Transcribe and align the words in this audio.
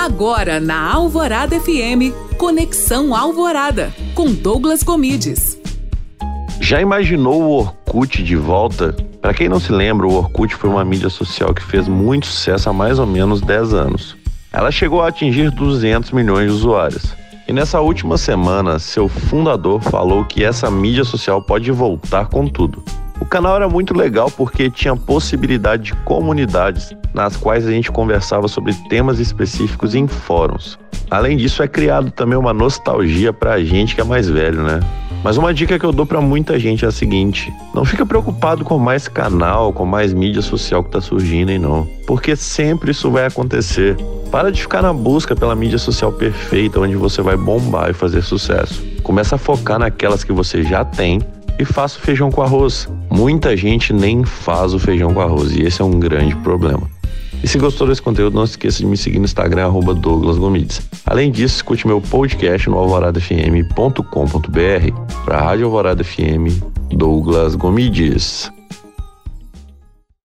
Agora 0.00 0.58
na 0.58 0.90
Alvorada 0.94 1.60
FM, 1.60 2.16
Conexão 2.38 3.14
Alvorada, 3.14 3.92
com 4.14 4.32
Douglas 4.32 4.82
Comides. 4.82 5.60
Já 6.58 6.80
imaginou 6.80 7.42
o 7.42 7.50
Orkut 7.58 8.22
de 8.22 8.34
volta? 8.34 8.96
Para 9.20 9.34
quem 9.34 9.46
não 9.46 9.60
se 9.60 9.70
lembra, 9.70 10.06
o 10.06 10.14
Orkut 10.14 10.54
foi 10.54 10.70
uma 10.70 10.82
mídia 10.86 11.10
social 11.10 11.52
que 11.52 11.62
fez 11.62 11.86
muito 11.86 12.26
sucesso 12.26 12.70
há 12.70 12.72
mais 12.72 12.98
ou 12.98 13.04
menos 13.06 13.42
10 13.42 13.74
anos. 13.74 14.16
Ela 14.50 14.70
chegou 14.70 15.02
a 15.02 15.08
atingir 15.08 15.50
200 15.50 16.12
milhões 16.12 16.46
de 16.46 16.56
usuários. 16.56 17.14
E 17.46 17.52
nessa 17.52 17.78
última 17.82 18.16
semana, 18.16 18.78
seu 18.78 19.06
fundador 19.06 19.82
falou 19.82 20.24
que 20.24 20.42
essa 20.42 20.70
mídia 20.70 21.04
social 21.04 21.42
pode 21.42 21.70
voltar 21.70 22.24
com 22.24 22.48
tudo. 22.48 22.82
O 23.20 23.26
canal 23.26 23.56
era 23.56 23.68
muito 23.68 23.94
legal 23.94 24.30
porque 24.30 24.70
tinha 24.70 24.96
possibilidade 24.96 25.82
de 25.84 25.94
comunidades 26.04 26.94
nas 27.12 27.36
quais 27.36 27.66
a 27.66 27.70
gente 27.70 27.92
conversava 27.92 28.48
sobre 28.48 28.72
temas 28.88 29.18
específicos 29.18 29.94
em 29.94 30.06
fóruns. 30.06 30.78
Além 31.10 31.36
disso, 31.36 31.62
é 31.62 31.68
criado 31.68 32.10
também 32.10 32.38
uma 32.38 32.54
nostalgia 32.54 33.32
pra 33.32 33.62
gente 33.62 33.94
que 33.94 34.00
é 34.00 34.04
mais 34.04 34.28
velho, 34.28 34.62
né? 34.62 34.80
Mas 35.22 35.36
uma 35.36 35.52
dica 35.52 35.78
que 35.78 35.84
eu 35.84 35.92
dou 35.92 36.06
para 36.06 36.20
muita 36.20 36.58
gente 36.58 36.84
é 36.84 36.88
a 36.88 36.90
seguinte: 36.90 37.52
não 37.74 37.84
fica 37.84 38.06
preocupado 38.06 38.64
com 38.64 38.78
mais 38.78 39.06
canal, 39.06 39.72
com 39.72 39.84
mais 39.84 40.14
mídia 40.14 40.40
social 40.40 40.82
que 40.82 40.90
tá 40.90 41.00
surgindo 41.00 41.50
aí 41.50 41.58
não, 41.58 41.86
porque 42.06 42.34
sempre 42.34 42.92
isso 42.92 43.10
vai 43.10 43.26
acontecer. 43.26 43.96
Para 44.30 44.50
de 44.50 44.62
ficar 44.62 44.80
na 44.80 44.92
busca 44.92 45.36
pela 45.36 45.54
mídia 45.54 45.78
social 45.78 46.10
perfeita 46.12 46.80
onde 46.80 46.96
você 46.96 47.20
vai 47.20 47.36
bombar 47.36 47.90
e 47.90 47.92
fazer 47.92 48.22
sucesso. 48.22 48.82
Começa 49.02 49.34
a 49.34 49.38
focar 49.38 49.78
naquelas 49.78 50.24
que 50.24 50.32
você 50.32 50.62
já 50.62 50.84
tem 50.84 51.20
e 51.60 51.64
faça 51.64 51.98
o 51.98 52.00
feijão 52.00 52.30
com 52.30 52.42
arroz. 52.42 52.88
Muita 53.10 53.54
gente 53.54 53.92
nem 53.92 54.24
faz 54.24 54.72
o 54.72 54.78
feijão 54.78 55.12
com 55.12 55.20
arroz 55.20 55.52
e 55.52 55.62
esse 55.62 55.82
é 55.82 55.84
um 55.84 56.00
grande 56.00 56.34
problema. 56.36 56.88
E 57.42 57.48
se 57.48 57.58
gostou 57.58 57.86
desse 57.86 58.02
conteúdo, 58.02 58.34
não 58.34 58.44
esqueça 58.44 58.78
de 58.78 58.86
me 58.86 58.96
seguir 58.96 59.18
no 59.18 59.24
Instagram, 59.24 59.66
arroba 59.66 59.94
Douglas 59.94 60.38
Gomides. 60.38 60.82
Além 61.06 61.30
disso, 61.30 61.56
escute 61.56 61.86
meu 61.86 62.00
podcast 62.00 62.68
no 62.68 62.78
alvoradafm.com.br 62.78 65.22
para 65.24 65.38
a 65.38 65.42
Rádio 65.42 65.66
Alvorada 65.66 66.02
FM, 66.02 66.62
Douglas 66.90 67.54
Gomides. 67.54 68.50